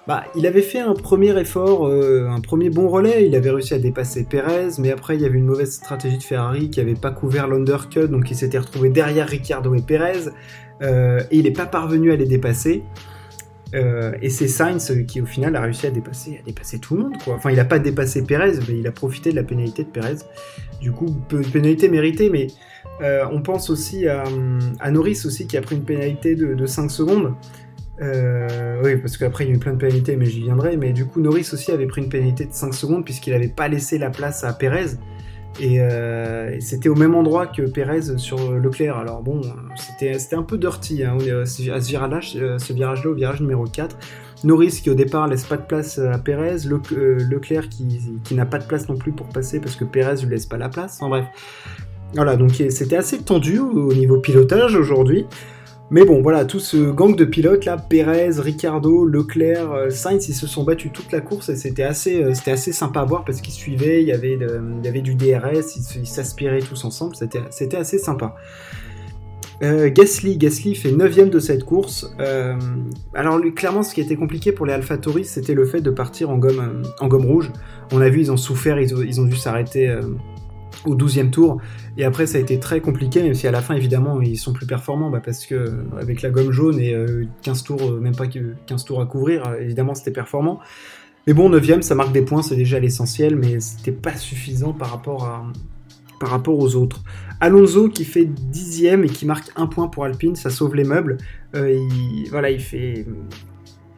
bah, 0.07 0.23
il 0.35 0.47
avait 0.47 0.61
fait 0.61 0.79
un 0.79 0.93
premier 0.93 1.37
effort, 1.37 1.85
euh, 1.85 2.29
un 2.29 2.39
premier 2.39 2.69
bon 2.69 2.87
relais, 2.87 3.25
il 3.27 3.35
avait 3.35 3.49
réussi 3.49 3.73
à 3.73 3.79
dépasser 3.79 4.23
Perez, 4.23 4.79
mais 4.79 4.89
après 4.89 5.15
il 5.15 5.21
y 5.21 5.25
avait 5.25 5.37
une 5.37 5.45
mauvaise 5.45 5.73
stratégie 5.73 6.17
de 6.17 6.23
Ferrari 6.23 6.69
qui 6.69 6.79
avait 6.79 6.95
pas 6.95 7.11
couvert 7.11 7.49
l'undercut, 7.49 8.07
donc 8.07 8.31
il 8.31 8.37
s'était 8.37 8.57
retrouvé 8.57 8.89
derrière 8.89 9.27
Ricciardo 9.27 9.75
et 9.75 9.81
Perez, 9.81 10.29
euh, 10.81 11.19
et 11.29 11.37
il 11.37 11.43
n'est 11.43 11.51
pas 11.51 11.65
parvenu 11.65 12.13
à 12.13 12.15
les 12.15 12.25
dépasser. 12.25 12.83
Euh, 13.75 14.13
et 14.21 14.29
c'est 14.29 14.47
Sainz 14.47 14.93
qui 15.09 15.19
au 15.19 15.25
final 15.25 15.57
a 15.57 15.61
réussi 15.61 15.87
à 15.87 15.91
dépasser, 15.91 16.39
à 16.41 16.45
dépasser 16.45 16.79
tout 16.79 16.95
le 16.95 17.03
monde. 17.03 17.13
Enfin, 17.27 17.49
il 17.49 17.57
n'a 17.57 17.65
pas 17.65 17.79
dépassé 17.79 18.23
Perez, 18.23 18.59
mais 18.69 18.79
il 18.79 18.87
a 18.87 18.93
profité 18.93 19.31
de 19.31 19.35
la 19.35 19.43
pénalité 19.43 19.83
de 19.83 19.89
Perez. 19.89 20.19
Du 20.79 20.93
coup, 20.93 21.07
pénalité 21.51 21.89
méritée, 21.89 22.29
mais 22.29 22.47
on 23.29 23.41
pense 23.41 23.69
aussi 23.69 24.07
à, 24.07 24.23
Norris 24.89 25.23
aussi 25.25 25.47
qui 25.47 25.57
a 25.57 25.61
pris 25.61 25.75
une 25.75 25.83
pénalité 25.83 26.35
de, 26.35 26.53
de 26.53 26.65
5 26.65 26.89
secondes. 26.89 27.33
Euh, 28.01 28.79
oui, 28.83 28.97
parce 28.97 29.17
qu'après 29.17 29.45
il 29.45 29.49
y 29.49 29.51
a 29.53 29.55
eu 29.55 29.59
plein 29.59 29.73
de 29.73 29.77
pénalités, 29.77 30.15
mais 30.15 30.25
j'y 30.25 30.41
viendrai. 30.41 30.77
Mais 30.77 30.93
du 30.93 31.05
coup, 31.05 31.19
Norris 31.21 31.49
aussi 31.53 31.71
avait 31.71 31.87
pris 31.87 32.03
une 32.03 32.09
pénalité 32.09 32.45
de 32.45 32.53
5 32.53 32.73
secondes 32.73 33.05
puisqu'il 33.05 33.33
n'avait 33.33 33.47
pas 33.47 33.67
laissé 33.67 33.97
la 33.97 34.09
place 34.09 34.43
à 34.43 34.53
Perez. 34.53 34.97
Euh, 35.59 36.51
et, 36.51 36.61
c'était 36.61 36.89
au 36.89 36.95
même 36.95 37.15
endroit 37.15 37.47
que 37.47 37.63
Perez 37.63 38.17
sur 38.17 38.51
Leclerc. 38.51 38.97
Alors 38.97 39.21
bon, 39.21 39.41
c'était 39.75 40.35
un 40.35 40.43
peu 40.43 40.57
dirty 40.57 41.03
hein, 41.03 41.17
à 41.41 41.45
ce 41.45 41.61
virage-là, 41.89 42.19
ce 42.59 42.73
virage 42.73 43.05
au 43.05 43.13
virage 43.13 43.41
numéro 43.41 43.65
4. 43.65 43.97
Norris 44.43 44.81
qui 44.83 44.89
au 44.89 44.93
départ 44.93 45.27
laisse 45.27 45.45
pas 45.45 45.57
de 45.57 45.63
place 45.63 45.97
à 45.97 46.17
Perez, 46.19 46.67
euh, 46.67 47.17
Leclerc 47.29 47.69
qui, 47.69 48.35
n'a 48.35 48.45
pas 48.45 48.59
de 48.59 48.65
place 48.65 48.87
non 48.87 48.95
plus 48.95 49.11
pour 49.11 49.27
passer 49.27 49.59
parce 49.59 49.75
que 49.75 49.83
Perez 49.83 50.21
lui 50.21 50.29
laisse 50.29 50.45
pas 50.45 50.57
la 50.57 50.69
place. 50.69 51.01
En 51.01 51.09
bref, 51.09 51.25
voilà, 52.13 52.35
donc 52.35 52.51
c'était 52.51 52.97
assez 52.97 53.19
tendu 53.19 53.59
au 53.59 53.93
niveau 53.93 54.19
pilotage 54.19 54.75
aujourd'hui. 54.75 55.25
Mais 55.89 56.03
bon, 56.03 56.21
voilà, 56.21 56.43
tout 56.43 56.59
ce 56.59 56.91
gang 56.91 57.15
de 57.15 57.23
pilotes 57.23 57.63
là, 57.63 57.77
Perez, 57.77 58.41
Ricardo, 58.41 59.05
Leclerc, 59.05 59.71
euh, 59.71 59.89
Sainz, 59.89 60.27
ils 60.27 60.33
se 60.33 60.45
sont 60.45 60.63
battus 60.63 60.91
toute 60.91 61.13
la 61.13 61.21
course 61.21 61.47
et 61.47 61.55
c'était 61.55 61.83
assez, 61.83 62.21
euh, 62.21 62.33
c'était 62.33 62.51
assez 62.51 62.73
sympa 62.73 62.99
à 63.01 63.05
voir 63.05 63.23
parce 63.23 63.39
qu'ils 63.39 63.53
suivaient, 63.53 64.01
il 64.01 64.07
y 64.07 64.11
avait, 64.11 65.01
du 65.01 65.15
DRS, 65.15 65.77
ils 65.95 66.07
s'aspiraient 66.07 66.59
tous 66.59 66.83
ensemble, 66.83 67.15
c'était, 67.15 67.77
assez 67.77 67.99
sympa. 67.99 68.35
Euh, 69.63 69.89
Gasly, 69.89 70.37
Gasly 70.37 70.75
fait 70.75 70.91
9ème 70.91 71.29
de 71.29 71.39
cette 71.39 71.63
course. 71.63 72.13
alors 73.13 73.39
clairement, 73.55 73.81
ce 73.81 73.93
qui 73.93 74.01
était 74.01 74.17
compliqué 74.17 74.51
pour 74.51 74.65
les 74.65 74.73
AlphaTauri, 74.73 75.23
c'était 75.23 75.53
le 75.53 75.65
fait 75.65 75.79
de 75.79 75.89
partir 75.89 76.29
en 76.29 76.37
gomme, 76.37 76.83
rouge. 76.99 77.49
On 77.93 78.01
a 78.01 78.09
vu, 78.09 78.19
ils 78.19 78.31
ont 78.31 78.37
souffert, 78.37 78.77
ils 78.77 79.21
ont 79.21 79.25
dû 79.25 79.37
s'arrêter 79.37 79.89
au 80.87 80.95
12e 80.95 81.29
tour. 81.29 81.61
Et 81.97 82.05
après, 82.05 82.25
ça 82.25 82.37
a 82.37 82.41
été 82.41 82.59
très 82.59 82.81
compliqué, 82.81 83.21
même 83.21 83.33
si 83.33 83.47
à 83.47 83.51
la 83.51 83.61
fin, 83.61 83.75
évidemment, 83.75 84.21
ils 84.21 84.37
sont 84.37 84.53
plus 84.53 84.65
performants, 84.65 85.09
bah, 85.09 85.21
parce 85.23 85.45
que 85.45 85.83
avec 85.99 86.21
la 86.21 86.29
gomme 86.29 86.51
jaune 86.51 86.79
et 86.79 86.95
15 87.43 87.59
euh, 87.59 87.63
tours, 87.65 87.91
euh, 87.91 87.99
même 87.99 88.15
pas 88.15 88.27
15 88.27 88.85
tours 88.85 89.01
à 89.01 89.05
couvrir, 89.05 89.47
euh, 89.47 89.59
évidemment, 89.59 89.93
c'était 89.93 90.11
performant. 90.11 90.59
Mais 91.25 91.33
bon, 91.33 91.49
9 91.49 91.81
ça 91.81 91.95
marque 91.95 92.13
des 92.13 92.21
points, 92.21 92.41
c'est 92.41 92.55
déjà 92.55 92.79
l'essentiel, 92.79 93.35
mais 93.35 93.59
c'était 93.59 93.91
pas 93.91 94.15
suffisant 94.15 94.71
par 94.73 94.91
rapport, 94.91 95.25
à, 95.25 95.45
par 96.19 96.29
rapport 96.29 96.57
aux 96.57 96.75
autres. 96.75 97.03
Alonso 97.41 97.89
qui 97.89 98.05
fait 98.05 98.25
10 98.25 98.85
et 98.85 99.07
qui 99.07 99.25
marque 99.25 99.49
un 99.55 99.67
point 99.67 99.89
pour 99.89 100.05
Alpine, 100.05 100.35
ça 100.35 100.49
sauve 100.49 100.75
les 100.75 100.85
meubles. 100.85 101.17
voilà, 102.31 102.49
il 102.49 102.61
fait. 102.61 103.05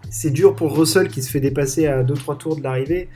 C'est 0.10 0.32
dur 0.32 0.56
pour 0.56 0.76
Russell 0.76 1.08
qui 1.08 1.22
se 1.22 1.30
fait 1.30 1.40
dépasser 1.40 1.86
à 1.86 2.04
2-3 2.04 2.38
tours 2.38 2.56
de 2.56 2.64
l'arrivée. 2.64 3.10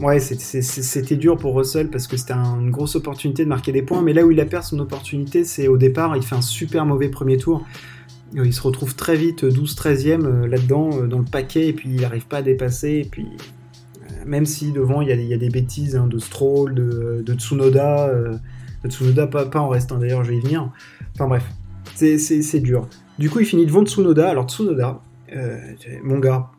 Ouais, 0.00 0.20
c'était 0.20 1.16
dur 1.16 1.36
pour 1.36 1.56
Russell 1.56 1.90
parce 1.90 2.06
que 2.06 2.16
c'était 2.16 2.34
une 2.34 2.70
grosse 2.70 2.94
opportunité 2.94 3.42
de 3.42 3.48
marquer 3.48 3.72
des 3.72 3.82
points. 3.82 4.00
Mais 4.00 4.12
là 4.12 4.24
où 4.24 4.30
il 4.30 4.38
a 4.40 4.44
perdu 4.44 4.68
son 4.68 4.78
opportunité, 4.78 5.44
c'est 5.44 5.66
au 5.66 5.76
départ, 5.76 6.16
il 6.16 6.22
fait 6.22 6.36
un 6.36 6.42
super 6.42 6.86
mauvais 6.86 7.08
premier 7.08 7.36
tour. 7.36 7.64
Euh, 8.36 8.46
il 8.46 8.52
se 8.52 8.60
retrouve 8.60 8.94
très 8.94 9.16
vite 9.16 9.44
12-13e 9.44 10.24
euh, 10.24 10.46
là-dedans, 10.46 10.90
euh, 10.92 11.06
dans 11.06 11.18
le 11.18 11.24
paquet, 11.24 11.68
et 11.68 11.72
puis 11.72 11.88
il 11.90 12.00
n'arrive 12.00 12.26
pas 12.26 12.38
à 12.38 12.42
dépasser. 12.42 13.02
Et 13.04 13.08
puis, 13.10 13.26
même 14.26 14.46
si 14.46 14.72
devant 14.72 15.00
il 15.00 15.08
y 15.08 15.34
a, 15.34 15.38
des 15.38 15.48
bêtises 15.48 15.96
hein, 15.96 16.06
de 16.06 16.18
Stroll, 16.18 16.74
de, 16.74 17.34
Tsunoda, 17.34 18.12
de 18.12 18.88
Tsunoda 18.88 19.26
pas, 19.26 19.48
en 19.60 19.68
restant 19.68 19.98
d'ailleurs, 19.98 20.22
je 20.24 20.30
vais 20.30 20.36
y 20.36 20.40
venir. 20.40 20.70
Enfin 21.14 21.26
bref, 21.26 21.44
c'est 21.94 22.60
dur. 22.60 22.88
Du 23.18 23.30
coup, 23.30 23.40
il 23.40 23.46
finit 23.46 23.66
devant 23.66 23.84
Tsunoda. 23.84 24.28
Alors 24.28 24.48
Tsunoda, 24.48 25.00
mon 26.02 26.18
gars, 26.18 26.50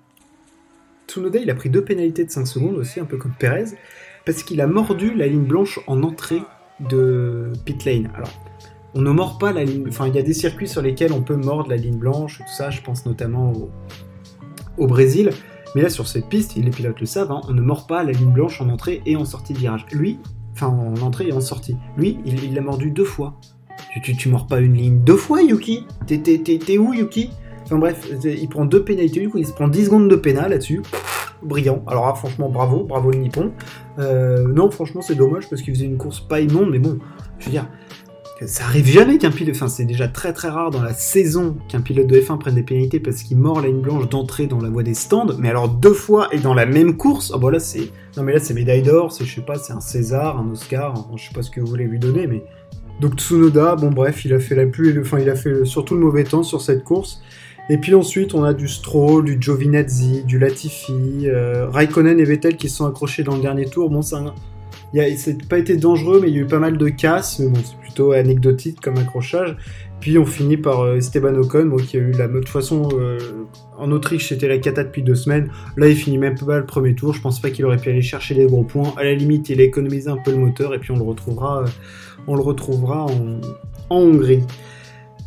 Tsunoda, 1.10 1.40
il 1.40 1.50
a 1.50 1.56
pris 1.56 1.70
deux 1.70 1.84
pénalités 1.84 2.24
de 2.24 2.32
5 2.32 2.46
secondes 2.46 2.78
aussi, 2.78 3.00
un 3.00 3.06
peu 3.06 3.18
comme 3.18 3.34
Perez, 3.38 3.76
parce 4.26 4.44
qu'il 4.44 4.62
a 4.62 4.68
mordu 4.68 5.14
la 5.16 5.28
ligne 5.28 5.46
blanche 5.46 5.80
en 5.88 6.04
entrée 6.04 6.42
de 6.80 7.52
pit 7.66 7.84
lane. 7.86 8.10
Alors, 8.16 8.32
on 8.94 9.02
ne 9.02 9.12
mord 9.12 9.38
pas 9.38 9.52
la 9.52 9.64
ligne. 9.64 9.86
Enfin, 9.88 10.08
il 10.08 10.16
y 10.16 10.20
a 10.20 10.24
des 10.24 10.34
circuits 10.34 10.68
sur 10.68 10.82
lesquels 10.82 11.14
on 11.14 11.22
peut 11.22 11.36
mordre 11.36 11.70
la 11.70 11.78
ligne 11.78 11.98
blanche, 11.98 12.40
tout 12.40 12.54
ça. 12.56 12.70
Je 12.70 12.82
pense 12.82 13.06
notamment 13.06 13.54
au 14.78 14.88
Brésil. 14.88 15.32
Mais 15.76 15.82
là, 15.82 15.90
sur 15.90 16.08
cette 16.08 16.28
piste, 16.30 16.56
les 16.56 16.70
pilotes 16.72 17.00
le 17.00 17.06
savent, 17.06 17.32
hein, 17.32 17.42
on 17.48 17.54
ne 17.54 17.62
mord 17.62 17.86
pas 17.86 18.04
la 18.04 18.12
ligne 18.12 18.32
blanche 18.32 18.60
en 18.62 18.70
entrée 18.70 19.02
et 19.06 19.16
en 19.16 19.26
sortie 19.26 19.54
de 19.54 19.60
virage. 19.60 19.86
Lui, 19.92 20.20
enfin 20.54 20.68
en 20.68 20.96
entrée 21.02 21.28
et 21.28 21.34
en 21.34 21.42
sortie, 21.42 21.76
lui, 21.98 22.18
il 22.26 22.54
l'a 22.54 22.62
mordu 22.62 22.92
deux 22.92 23.06
fois. 23.06 23.40
Tu, 23.94 24.02
tu, 24.02 24.16
tu 24.16 24.30
mords 24.30 24.48
pas 24.48 24.60
une 24.60 24.74
ligne 24.74 25.00
deux 25.04 25.16
fois, 25.16 25.42
Yuki? 25.42 25.86
T'es 26.08 26.78
où, 26.78 26.94
Yuki? 26.94 27.30
Enfin 27.70 27.78
bref, 27.78 28.10
il 28.26 28.50
prend 28.50 28.66
deux 28.66 28.84
pénalités, 28.84 29.20
du 29.20 29.30
coup 29.30 29.38
il 29.38 29.46
se 29.46 29.54
prend 29.54 29.68
10 29.68 29.86
secondes 29.86 30.10
de 30.10 30.16
pénal 30.16 30.50
là-dessus. 30.50 30.82
Brillant. 31.44 31.84
Alors 31.86 32.08
là, 32.08 32.16
franchement, 32.16 32.50
bravo, 32.50 32.84
bravo 32.84 33.12
le 33.12 33.20
Nippon. 33.20 33.52
Euh, 34.00 34.48
non, 34.48 34.72
franchement, 34.72 35.04
c'est 35.04 35.14
dommage 35.14 35.48
parce 35.48 35.62
qu'il 35.62 35.76
faisait 35.76 35.86
une 35.86 35.98
course 35.98 36.20
pas 36.20 36.40
immonde, 36.40 36.72
mais 36.72 36.80
bon, 36.80 36.98
je 37.38 37.46
veux 37.46 37.52
dire, 37.52 37.68
ça 38.48 38.64
arrive 38.64 38.88
jamais 38.88 39.20
qu'un 39.20 39.30
pilote, 39.30 39.56
enfin 39.56 39.68
c'est 39.68 39.86
déjà 39.86 40.08
très 40.08 40.34
très 40.34 40.50
rare 40.50 40.72
dans 40.72 40.82
la 40.82 40.94
saison 40.94 41.58
qu'un 41.68 41.82
pilote 41.82 42.08
de 42.08 42.20
F1 42.20 42.40
prenne 42.40 42.56
des 42.56 42.64
pénalités 42.64 43.00
parce 43.00 43.22
qu'il 43.22 43.38
mord 43.38 43.62
la 43.62 43.68
ligne 43.68 43.82
blanche 43.82 44.10
d'entrée 44.10 44.48
dans 44.48 44.62
la 44.62 44.70
voie 44.70 44.82
des 44.82 44.96
stands, 44.96 45.28
mais 45.38 45.50
alors 45.50 45.70
deux 45.70 45.94
fois 45.94 46.30
et 46.32 46.40
dans 46.40 46.56
la 46.56 46.66
même 46.66 46.98
course, 46.98 47.32
oh 47.36 47.38
bah 47.38 47.52
là 47.52 47.60
c'est, 47.60 47.92
non 48.16 48.24
mais 48.24 48.34
là 48.34 48.40
c'est 48.40 48.54
médaille 48.54 48.82
d'or, 48.82 49.12
c'est 49.12 49.26
je 49.26 49.36
sais 49.36 49.42
pas, 49.42 49.56
c'est 49.56 49.74
un 49.74 49.82
César, 49.82 50.40
un 50.40 50.50
Oscar, 50.52 51.10
je 51.16 51.28
sais 51.28 51.34
pas 51.34 51.42
ce 51.42 51.52
que 51.52 51.60
vous 51.60 51.68
voulez 51.68 51.84
lui 51.84 52.00
donner, 52.00 52.28
mais 52.28 52.44
donc 53.02 53.16
Tsunoda, 53.16 53.76
bon 53.76 53.92
bref, 53.92 54.24
il 54.26 54.34
a 54.34 54.40
fait 54.40 54.56
la 54.56 54.66
pluie, 54.66 54.98
enfin 55.00 55.20
il 55.20 55.30
a 55.30 55.36
fait 55.36 55.66
surtout 55.66 55.96
le 55.96 56.02
mauvais 56.02 56.24
temps 56.24 56.44
sur 56.44 56.62
cette 56.62 56.84
course. 56.84 57.22
Et 57.70 57.78
puis 57.78 57.94
ensuite, 57.94 58.34
on 58.34 58.44
a 58.44 58.54
du 58.54 58.68
Stroll, 58.68 59.26
du 59.26 59.38
Giovinazzi, 59.40 60.24
du 60.24 60.40
Latifi, 60.40 61.26
euh, 61.26 61.70
Raikkonen 61.70 62.20
et 62.20 62.24
Vettel 62.24 62.58
qui 62.58 62.68
se 62.68 62.78
sont 62.78 62.88
accrochés 62.88 63.24
dans 63.24 63.36
le 63.36 63.42
dernier 63.42 63.66
tour. 63.66 63.92
Bon, 63.92 64.02
ça, 64.02 64.20
n'a 64.22 64.34
pas 65.48 65.60
été 65.60 65.78
dangereux, 65.78 66.20
mais 66.20 66.30
il 66.30 66.36
y 66.36 66.38
a 66.40 66.42
eu 66.42 66.48
pas 66.48 66.58
mal 66.58 66.78
de 66.78 66.90
casses. 66.90 67.38
Mais 67.40 67.48
bon, 67.48 67.60
c'est 67.64 67.78
plutôt 67.78 68.12
anecdotique 68.14 68.82
comme 68.82 68.98
accrochage. 68.98 69.56
Puis 70.00 70.18
on 70.18 70.26
finit 70.26 70.58
par 70.58 70.82
euh, 70.82 70.96
Esteban 70.96 71.36
Ocon, 71.36 71.76
qui 71.78 71.98
a 71.98 72.00
eu 72.00 72.12
la 72.12 72.28
de 72.28 72.40
toute 72.40 72.50
façon 72.50 72.88
euh, 72.94 73.20
en 73.78 73.92
Autriche 73.92 74.30
c'était 74.30 74.48
la 74.48 74.58
cata 74.58 74.84
depuis 74.84 75.04
deux 75.04 75.16
semaines. 75.16 75.50
Là 75.76 75.90
il 75.90 75.96
finit 75.96 76.18
même 76.18 76.36
pas 76.36 76.58
le 76.58 76.66
premier 76.66 76.96
tour. 76.96 77.14
Je 77.14 77.22
pense 77.22 77.42
pas 77.42 77.50
qu'il 77.50 77.66
aurait 77.66 77.78
pu 77.78 77.90
aller 77.90 78.02
chercher 78.02 78.34
les 78.34 78.46
gros 78.46 78.64
points. 78.64 78.94
À 78.96 79.04
la 79.04 79.14
limite 79.14 79.50
il 79.50 79.60
a 79.60 79.64
économisé 79.64 80.10
un 80.10 80.18
peu 80.18 80.32
le 80.32 80.38
moteur 80.38 80.74
et 80.74 80.80
puis 80.80 80.92
on 80.92 80.96
le 80.96 81.04
retrouvera, 81.04 81.66
on 82.28 82.36
le 82.36 82.42
retrouvera 82.42 83.08
en 83.08 83.42
Hongrie. 83.90 84.44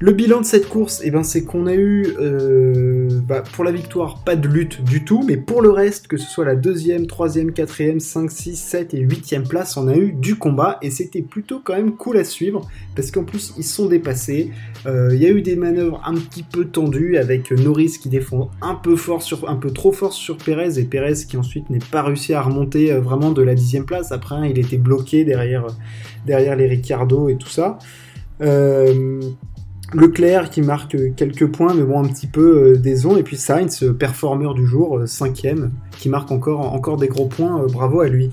Le 0.04 0.10
bilan 0.10 0.40
de 0.40 0.44
cette 0.44 0.68
course, 0.68 1.00
eh 1.04 1.12
ben, 1.12 1.22
c'est 1.22 1.44
qu'on 1.44 1.68
a 1.68 1.74
eu, 1.74 2.08
euh, 2.18 3.20
bah, 3.22 3.44
pour 3.52 3.62
la 3.62 3.70
victoire, 3.70 4.24
pas 4.24 4.34
de 4.34 4.48
lutte 4.48 4.82
du 4.82 5.04
tout, 5.04 5.22
mais 5.24 5.36
pour 5.36 5.62
le 5.62 5.70
reste, 5.70 6.08
que 6.08 6.16
ce 6.16 6.28
soit 6.28 6.44
la 6.44 6.56
deuxième, 6.56 7.06
troisième, 7.06 7.52
quatrième, 7.52 8.00
5, 8.00 8.28
6, 8.28 8.56
7 8.56 8.94
et 8.94 8.98
huitième 8.98 9.46
place, 9.46 9.76
on 9.76 9.86
a 9.86 9.94
eu 9.94 10.10
du 10.10 10.34
combat, 10.34 10.78
et 10.82 10.90
c'était 10.90 11.22
plutôt 11.22 11.60
quand 11.62 11.76
même 11.76 11.94
cool 11.94 12.16
à 12.16 12.24
suivre, 12.24 12.68
parce 12.96 13.12
qu'en 13.12 13.22
plus, 13.22 13.54
ils 13.56 13.62
sont 13.62 13.86
dépassés. 13.86 14.50
Euh, 14.86 15.10
il 15.12 15.22
y 15.22 15.26
a 15.26 15.28
eu 15.28 15.40
des 15.40 15.54
manœuvres 15.54 16.02
un 16.04 16.14
petit 16.14 16.42
peu 16.42 16.64
tendues, 16.64 17.16
avec 17.16 17.52
Norris 17.52 17.98
qui 18.02 18.08
défend 18.08 18.50
un 18.60 18.74
peu 18.74 18.96
fort 18.96 19.22
un 19.46 19.54
peu 19.54 19.70
trop 19.70 19.92
fort 19.92 20.14
sur 20.14 20.36
Perez, 20.36 20.80
et 20.80 20.84
Perez 20.84 21.26
qui 21.28 21.36
ensuite 21.36 21.70
n'est 21.70 21.78
pas 21.78 22.02
réussi 22.02 22.34
à 22.34 22.42
remonter 22.42 22.92
euh, 22.92 23.00
vraiment 23.00 23.30
de 23.30 23.42
la 23.42 23.54
dixième 23.54 23.84
place. 23.84 24.10
Après, 24.10 24.50
il 24.50 24.58
était 24.58 24.78
bloqué 24.78 25.24
derrière, 25.24 25.64
les 26.26 26.66
Ricciardo 26.66 27.28
et 27.28 27.36
tout 27.36 27.48
ça. 27.48 27.78
Leclerc 29.94 30.50
qui 30.50 30.62
marque 30.62 30.96
quelques 31.16 31.46
points, 31.46 31.74
mais 31.74 31.82
bon, 31.82 32.02
un 32.02 32.08
petit 32.08 32.26
peu 32.26 32.72
euh, 32.72 32.76
des 32.76 33.06
ondes. 33.06 33.18
Et 33.18 33.22
puis 33.22 33.36
Sainz, 33.36 33.82
euh, 33.82 33.92
performeur 33.92 34.54
du 34.54 34.66
jour, 34.66 34.98
euh, 34.98 35.06
cinquième, 35.06 35.72
qui 35.98 36.08
marque 36.08 36.30
encore, 36.30 36.96
des 36.96 37.08
gros 37.08 37.26
points. 37.26 37.66
bravo 37.70 38.00
à 38.00 38.08
lui. 38.08 38.30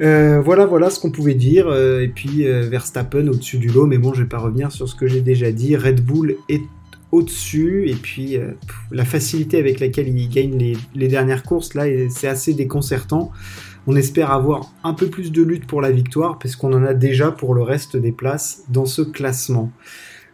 voilà, 0.00 0.66
voilà 0.66 0.90
ce 0.90 1.00
qu'on 1.00 1.10
pouvait 1.10 1.34
dire. 1.34 1.72
et 1.72 2.08
puis 2.08 2.44
Verstappen 2.44 3.28
au-dessus 3.28 3.58
du 3.58 3.68
lot, 3.68 3.86
mais 3.86 3.98
bon, 3.98 4.14
je 4.14 4.22
vais 4.22 4.28
pas 4.28 4.38
revenir 4.38 4.72
sur 4.72 4.88
ce 4.88 4.94
que 4.94 5.06
j'ai 5.06 5.20
déjà 5.20 5.52
dit. 5.52 5.76
Red 5.76 6.04
Bull 6.04 6.36
est 6.48 6.62
au-dessus, 7.12 7.88
et 7.88 7.94
puis 7.94 8.38
la 8.90 9.04
facilité 9.04 9.58
avec 9.58 9.80
laquelle 9.80 10.08
il 10.08 10.28
gagne 10.28 10.76
les, 10.94 11.08
dernières 11.08 11.42
courses, 11.42 11.74
là, 11.74 11.84
c'est 12.08 12.28
assez 12.28 12.54
déconcertant. 12.54 13.30
On 13.86 13.96
espère 13.96 14.30
avoir 14.30 14.72
un 14.82 14.94
peu 14.94 15.08
plus 15.08 15.30
de 15.30 15.42
lutte 15.42 15.66
pour 15.66 15.82
la 15.82 15.90
victoire, 15.90 16.38
parce 16.38 16.56
qu'on 16.56 16.72
en 16.72 16.84
a 16.84 16.94
déjà 16.94 17.30
pour 17.30 17.54
le 17.54 17.62
reste 17.62 17.96
des 17.96 18.12
places 18.12 18.64
dans 18.70 18.86
ce 18.86 19.02
classement. 19.02 19.70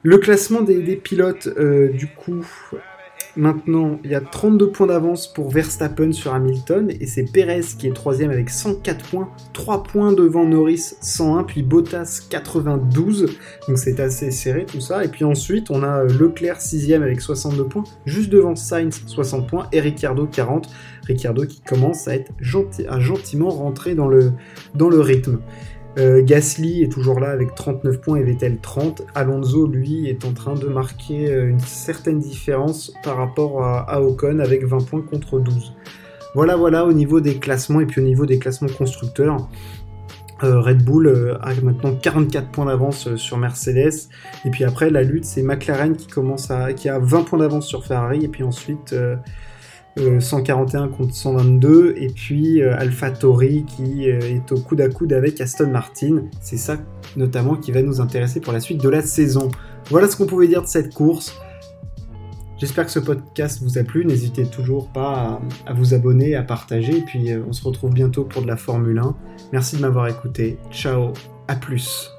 Le 0.05 0.19
classement 0.19 0.61
des, 0.61 0.97
pilotes, 0.97 1.49
euh, 1.59 1.89
du 1.89 2.07
coup, 2.07 2.45
maintenant, 3.37 3.99
il 4.05 4.13
y 4.13 4.15
a 4.15 4.21
32 4.21 4.71
points 4.71 4.87
d'avance 4.87 5.33
pour 5.33 5.51
Verstappen 5.51 6.13
sur 6.13 6.33
Hamilton, 6.33 6.93
et 7.01 7.07
c'est 7.07 7.25
Perez 7.25 7.63
qui 7.77 7.89
est 7.89 7.93
troisième 7.93 8.31
avec 8.31 8.49
104 8.49 9.11
points, 9.11 9.29
3 9.55 9.83
points 9.83 10.13
devant 10.13 10.45
Norris 10.45 10.95
101, 11.01 11.43
puis 11.43 11.63
Bottas 11.65 12.21
92, 12.31 13.27
donc 13.67 13.77
c'est 13.77 13.99
assez 13.99 14.31
serré 14.31 14.67
tout 14.67 14.81
ça. 14.81 15.05
Et 15.05 15.09
puis 15.09 15.25
ensuite, 15.25 15.69
on 15.69 15.83
a 15.83 16.05
Leclerc 16.05 16.61
sixième 16.61 17.03
avec 17.03 17.21
62 17.21 17.65
points, 17.65 17.85
juste 18.07 18.31
devant 18.31 18.55
Sainz 18.55 19.03
60 19.05 19.49
points, 19.49 19.67
et 19.73 19.81
Ricciardo 19.81 20.27
40. 20.27 20.69
Ricciardo 21.07 21.45
qui 21.45 21.61
commence 21.63 22.07
à 22.07 22.15
être 22.15 22.31
à 22.89 23.01
gentiment 23.01 23.49
rentrer 23.49 23.95
dans 23.95 24.09
le, 24.09 24.33
dans 24.75 24.91
le 24.91 25.01
rythme. 25.01 25.39
Euh, 25.99 26.23
Gasly 26.23 26.83
est 26.85 26.93
toujours 26.93 27.19
là 27.19 27.31
avec 27.31 27.55
39 27.57 28.01
points 28.01 28.19
et 28.19 28.23
Vettel 28.23 28.59
30. 28.59 29.03
Alonso, 29.15 29.67
lui, 29.67 30.09
est 30.09 30.25
en 30.25 30.33
train 30.33 30.55
de 30.55 30.69
marquer 30.69 31.29
euh, 31.29 31.49
une 31.49 31.59
certaine 31.59 32.21
différence 32.21 32.93
par 33.03 33.17
rapport 33.17 33.65
à, 33.65 34.01
Ocon 34.01 34.39
avec 34.39 34.65
20 34.65 34.87
points 34.87 35.03
contre 35.03 35.41
12. 35.41 35.75
Voilà, 36.35 36.57
voilà 36.57 36.85
au 36.85 36.93
niveau 36.93 37.21
des 37.21 37.39
classements 37.39 37.81
et 37.81 37.87
puis 37.87 38.01
au 38.01 38.05
niveau 38.05 38.27
des 38.27 38.39
classements 38.39 38.69
constructeurs. 38.69 39.49
Euh, 40.45 40.61
Red 40.61 40.85
Bull 40.85 41.37
a 41.41 41.53
maintenant 41.65 41.93
44 41.97 42.49
points 42.51 42.67
d'avance 42.67 43.17
sur 43.17 43.39
Mercedes. 43.39 44.09
Et 44.45 44.51
puis 44.51 44.63
après, 44.63 44.91
la 44.91 45.03
lutte, 45.03 45.25
c'est 45.25 45.43
McLaren 45.43 45.97
qui 45.97 46.07
commence 46.07 46.53
à, 46.53 46.75
qui 46.75 46.89
a 46.89 47.01
20 47.01 47.25
points 47.25 47.41
d'avance 47.41 47.67
sur 47.67 47.85
Ferrari. 47.85 48.25
Et 48.25 48.29
puis 48.29 48.45
ensuite, 48.45 48.95
141 50.21 50.85
euh, 50.85 50.89
contre 50.89 51.15
122, 51.15 51.95
et 51.97 52.09
puis 52.09 52.63
euh, 52.63 52.77
Alpha 52.79 53.11
Tori 53.11 53.65
qui 53.65 54.11
euh, 54.11 54.21
est 54.21 54.53
au 54.53 54.57
coude 54.57 54.81
à 54.81 54.89
coude 54.89 55.13
avec 55.13 55.41
Aston 55.41 55.71
Martin. 55.71 56.25
C'est 56.41 56.57
ça 56.57 56.77
notamment 57.17 57.57
qui 57.57 57.73
va 57.73 57.83
nous 57.83 58.01
intéresser 58.01 58.41
pour 58.41 58.53
la 58.53 58.61
suite 58.61 58.83
de 58.83 58.89
la 58.89 59.03
saison. 59.03 59.49
Voilà 59.91 60.09
ce 60.09 60.17
qu'on 60.17 60.27
pouvait 60.27 60.49
dire 60.49 60.63
de 60.63 60.67
cette 60.67 60.95
course. 60.95 61.35
J'espère 62.59 62.87
que 62.87 62.91
ce 62.91 62.99
podcast 62.99 63.63
vous 63.63 63.79
a 63.79 63.85
plu. 63.85 64.05
N'hésitez 64.05 64.45
toujours 64.45 64.89
pas 64.89 65.41
à, 65.65 65.73
vous 65.73 65.95
abonner, 65.95 66.35
à 66.35 66.43
partager. 66.43 66.99
Et 66.99 67.03
puis 67.03 67.29
on 67.49 67.53
se 67.53 67.63
retrouve 67.63 67.95
bientôt 67.95 68.25
pour 68.25 68.43
de 68.43 68.49
la 68.49 68.57
Formule 68.57 68.99
1. 68.99 69.17
Merci 69.53 69.77
de 69.77 69.83
m'avoir 69.83 70.09
écouté. 70.09 70.59
Ciao, 70.73 71.13
à 71.47 71.55
plus. 71.55 72.18